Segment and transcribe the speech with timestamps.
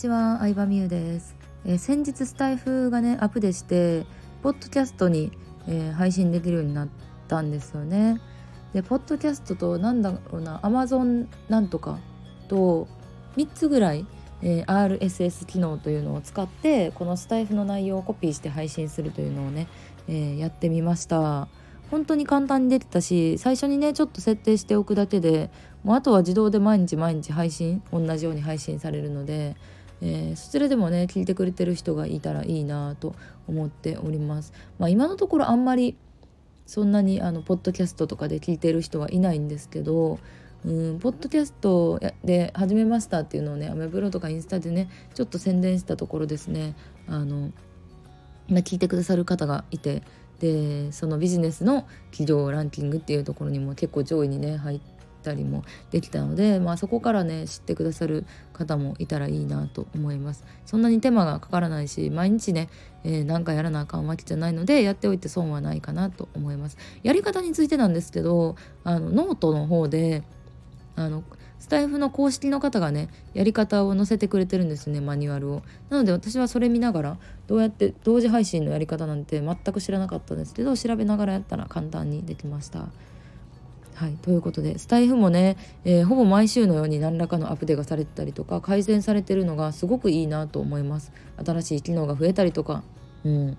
[0.00, 4.06] ちは、相葉美優です、えー、先日スタイフがねアップでして
[4.42, 5.30] ポッドキャストに、
[5.68, 6.88] えー、配信できるようになっ
[7.28, 8.18] たんですよね。
[8.72, 11.98] でポッドキャストとなんだろうな Amazon なんとか
[12.48, 12.88] と
[13.36, 14.06] 3つぐらい、
[14.40, 19.66] えー、RSS 機能というのを使ってこのスタイフの内容をコピーして配信するというのをね、
[20.08, 21.48] えー、やってみました。
[21.90, 25.50] 本当に簡単にできたし最初にねちょっと設定しておくだけで
[25.82, 29.56] もうあとは自動で毎日毎日配信同じように配信されるので、
[30.02, 33.14] えー、そちらでもね聞いてくれてる人がいたらいいなと
[33.48, 34.52] 思っております。
[34.78, 35.96] まあ、今のところあんまり
[36.66, 40.20] そんなにあのポッドキャストとかで聞いてる人はいないんですけど
[40.64, 46.76] うんポッドキャストで始めましたっていうのをねアメブロとかインスタでねちょっと宣伝したところですね
[47.08, 47.50] あの、
[48.48, 50.02] 聞いてくださる方がいて
[50.38, 60.44] でそのビジネスの企業ランキングっていうところにも結構上位にね入ってたりもできたので、まあ、そこからね知ってくださる方もいたらいいなと思います。
[60.66, 62.68] そんなに手間がかからないし毎日ね、
[63.04, 66.76] えー、なんかやらなあかんわけじゃないのでやっておいて損はないかなと思います。
[67.02, 70.22] やり方についてなんですけどあのノートの方で
[70.96, 71.22] あの
[71.60, 75.62] スタエフの公式の方がねやり方を載せてくれてるんですねマニュアルを。
[75.90, 82.88] なので私はそれ見ながらどうやって同時配信のやり方なんて全く知らなかったんですけど調べながらやったら簡単にできました。
[84.00, 91.12] はいということでスタイフもね、えー、ほぼ毎週のように何らかのアップデートがされてたりとか改善されてるのがすごくいいなと思います。
[91.44, 92.82] 新しい機能が増えたりとか
[93.24, 93.58] うん。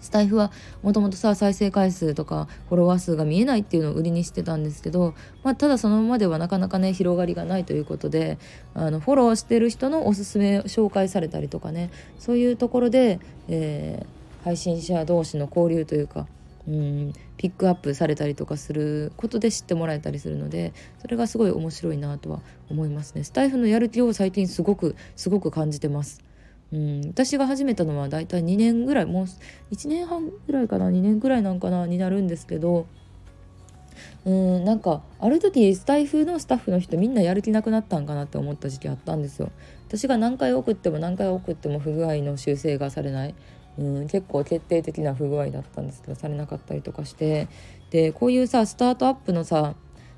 [0.00, 0.52] スタイフは
[0.84, 8.38] もともとさ再生回数とかフォロワー数が見えないっていうのを売りにしてたんですけど、まあ、ただそのままではなかなかね広がりがないということで
[8.74, 16.28] あのフォローしてる人のおすすめ紹介されたりとかねそういうところで、えー、配信者同士の交流というか
[16.66, 23.24] うんピックアップされたりとかすることで知ってもらえたりするのでそれがすごい面白いなとは思いますね。
[23.24, 26.22] スタイフのやる気を最近すごくすごく感じてます。
[26.72, 29.26] うん、私が始めたのはだいたい2年ぐらいもう
[29.72, 32.86] 1年半ぐらいかな2年ぐらいなんかなになるんですけど
[34.24, 39.52] うんなんかある時スタイフのスタッフの人みんなやる気なくなったんかなって思った時期あったんですよ。
[39.86, 43.34] 私が何回送っても何回送っても不具合の修正がされない。
[43.78, 47.48] うん結構決定的な不具合だったんですけどされなかったりとかして。
[47.90, 49.76] でこういうさスタートアップのさ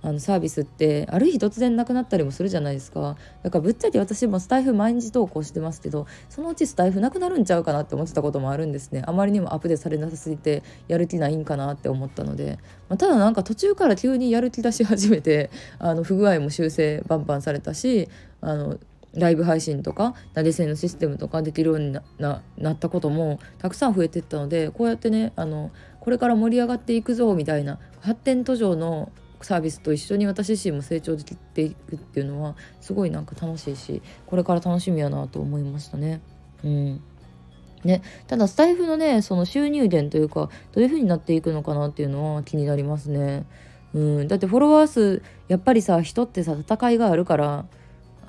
[0.00, 3.16] あのサービスってある日突然なくなったりもするじゃないですか。
[3.42, 9.02] だからぶっちゃけ私もスタイフ毎日投稿してますけどそのうちスタイフなくなるんちゃうかなって思ってたこともあるんですね。
[9.06, 18.08] あまりにもアップデートされなさすぎてやる気ないんかなって思ったので、まあ、ただなんか途中から急にやる気出し始めてあの不具合も修正バンバンされたし
[18.40, 18.78] あの
[19.14, 22.42] ライブ配信とか投げ銭のシステムとかできるようにな
[22.72, 25.70] ったこともたくさん増えていったのでこうやってねあの
[26.00, 29.10] これから盛り上がっていくぞみたいな発展途上の
[29.40, 36.20] サービスと一緒に私自身も成長できていくっていうのはすごいなんか楽しいしこれから楽しみやなと思いましたね。
[36.64, 37.02] うん
[37.84, 43.46] ね、ただスタイフのねその収入源というかどういう風になっていくのかなっていうのは気になりますね。
[43.94, 47.66] うん、だってフォロワー数やっぱりさ人ってさ戦いがあるから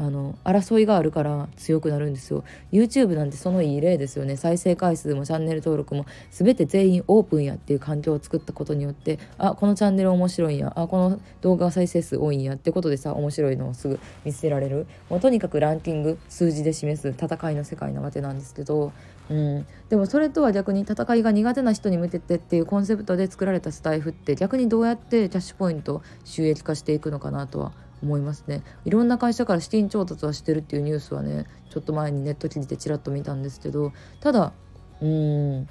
[0.00, 2.44] あの争いがあるから強くなるんですよ。
[2.72, 4.36] YouTube なんてそのいい例ですよね。
[4.36, 10.72] 再生回数もチャンネル登録も全て全員オープンやっていう環境を作ったことによってあこのチャンネル面白いんや。
[10.76, 14.86] あこの動画再生数多いんやってことでさ面白いのをすぐ見せられる。
[15.10, 18.92] もうとにかくランキング数字で示す戦いの世界なわけなんですけど
[19.30, 27.72] うん、でもそれとは逆に戦いが苦手な人に向けてっていうコンセプトで作られたスタイフって逆にどうやってキャッシュポイント収益化していくのかなとは
[28.02, 28.62] 思いますね。
[28.84, 34.52] いろんな会社から資金調達はしてるっていうニュースはねちょっと前にネット記事でちらっと見たんですけどただ
[35.00, 35.68] うん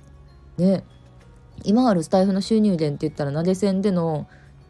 [0.57, 0.83] ね
[1.63, 4.27] 今あるスタイフの収入源って言ったら投げ銭での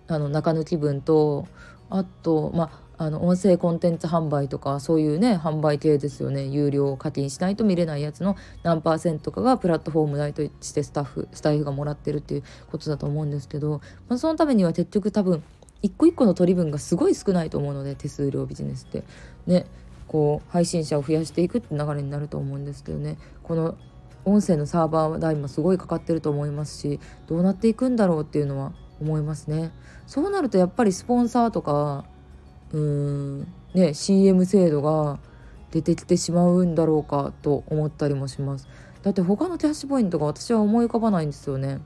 [0.08, 1.48] あの中抜き分と
[1.90, 6.46] あとまああの音声コンテンツ販売とかそういうね販売系ですよね。
[6.46, 15.44] 有料課金しないと見れないやつの何パーセントかがプラットフォーム代としてスタッフスタイフがもらってるっていうことだと思うんですけど、まあ、そのためには結局多分
[15.82, 19.04] 一個一個の取り分がすごい少ないと思うので手数料ビジネスって。
[19.46, 19.66] ね
[20.08, 23.18] こう配信者を増やしていくって流れになると思うんですけどね。
[23.44, 23.76] この
[24.26, 29.72] 音声のサーバー代もすごいかかってると思いますしどうなっていくんだろうっていうのは思いますね。
[30.06, 32.06] そうなるとやっぱりスポンサーとか
[32.72, 35.20] うーんね CM 制度が
[35.72, 38.68] 出てきてしまうんだろうかと思ったりもします。
[39.04, 41.80] だって他のキャッシュポイントが私は思い浮かばないんですよね。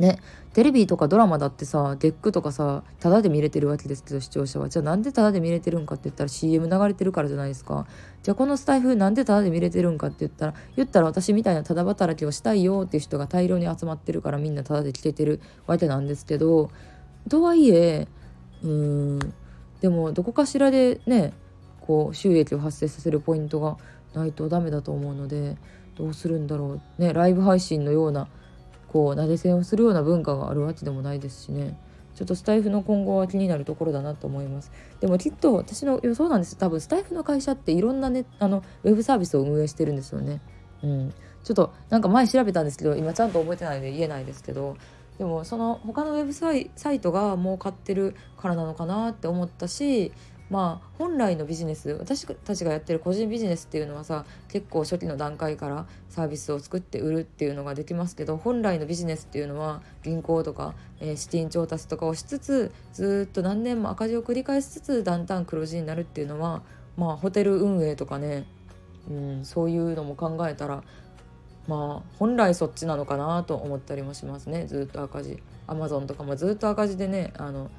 [0.00, 0.18] ね。
[0.54, 4.68] テレビとかドラマだってさデックとかさタダで見れてるわけですけど視聴者は。
[4.68, 7.86] じゃあなんでタダで見れてるんかって言ったら CM 流れてるからじゃないですか。
[8.22, 16.70] じゃあこのスタエフなんでタダで見れてるんかって言ったら言ったら私みたいなタダ働きをしたいよっていう人が大量に集まってるからみんなタダで聴けてるわけなんですけど
[17.28, 18.08] とはいえ
[18.62, 18.70] うー
[19.24, 19.34] ん
[19.80, 21.32] でもどこかしらでね
[21.80, 23.76] こう収益を発生させるポイントが
[24.14, 25.56] ないとダメだと思うので
[25.96, 27.02] どうするんだろう。
[27.02, 28.28] ねライブ配信のような
[28.92, 31.78] こう投げ銭をするような文化があるわけでもないですしね。
[32.14, 34.72] ちょっとスタイフの今後は気になるところだなと思います。
[35.00, 36.56] でもきっと私の予想なんです。
[36.56, 40.40] 多分スタイフの会社っていろんなねあのウェブサービスを運営してるんですよね。
[40.82, 41.14] うん。
[41.44, 44.76] ちょっとなんか前調べたんですけど今ちゃんと覚えてないので言えないですけど。
[45.18, 50.12] でもその他のウェブサイサイトが儲かってるからなのかなって思ったし
[50.50, 66.62] まあ本来のビジネス私たちがやってる個人ビジネスっていうのはさ結構初期の段階からサービスを作って売るっていうのができますけど本来のビジネスっていうのは銀行とか、えー、資金調達とかをしつつずっと何年も赤字を繰り返しつつだんだん黒字になるっていうのは
[66.96, 68.44] まあホテル運営とかね、
[69.08, 70.82] うん、そういうのも考えたら
[71.68, 74.66] まあ本来そっちなのかなと思ったりもしますね。
[74.66, 75.40] ずっと赤字。
[75.68, 77.70] アマゾンとかもずっと赤字でねあの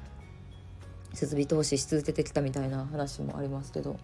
[1.14, 3.98] 設備投資し続けてきたみたいな話もありますけど、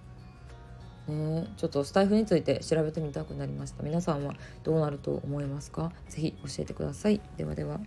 [1.08, 3.82] ね、ちょっとスタイフについて調べてみたくなりました。
[3.82, 5.92] 皆さんはどうなると思いますか？
[6.08, 7.20] 是非教えてください。
[7.36, 7.80] ではでは。